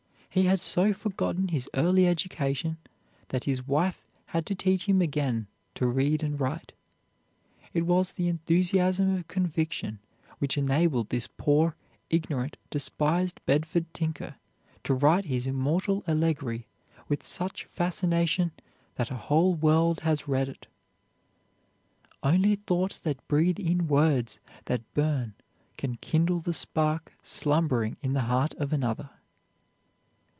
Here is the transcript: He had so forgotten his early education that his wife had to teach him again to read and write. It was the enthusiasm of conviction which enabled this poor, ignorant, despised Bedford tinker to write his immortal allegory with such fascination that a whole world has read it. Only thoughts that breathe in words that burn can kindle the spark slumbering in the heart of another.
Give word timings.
He 0.33 0.43
had 0.45 0.61
so 0.61 0.93
forgotten 0.93 1.49
his 1.49 1.67
early 1.73 2.07
education 2.07 2.77
that 3.27 3.43
his 3.43 3.67
wife 3.67 4.01
had 4.27 4.45
to 4.45 4.55
teach 4.55 4.85
him 4.87 5.01
again 5.01 5.47
to 5.75 5.85
read 5.85 6.23
and 6.23 6.39
write. 6.39 6.71
It 7.73 7.85
was 7.85 8.13
the 8.13 8.29
enthusiasm 8.29 9.13
of 9.13 9.27
conviction 9.27 9.99
which 10.39 10.57
enabled 10.57 11.09
this 11.09 11.27
poor, 11.27 11.75
ignorant, 12.09 12.55
despised 12.69 13.41
Bedford 13.45 13.93
tinker 13.93 14.37
to 14.85 14.93
write 14.93 15.25
his 15.25 15.47
immortal 15.47 16.01
allegory 16.07 16.65
with 17.09 17.25
such 17.25 17.65
fascination 17.65 18.53
that 18.95 19.11
a 19.11 19.17
whole 19.27 19.53
world 19.55 19.99
has 19.99 20.29
read 20.29 20.47
it. 20.47 20.65
Only 22.23 22.55
thoughts 22.55 22.97
that 22.99 23.27
breathe 23.27 23.59
in 23.59 23.89
words 23.89 24.39
that 24.67 24.93
burn 24.93 25.33
can 25.75 25.97
kindle 25.97 26.39
the 26.39 26.53
spark 26.53 27.11
slumbering 27.21 27.97
in 27.99 28.13
the 28.13 28.21
heart 28.31 28.53
of 28.53 28.71
another. 28.71 29.09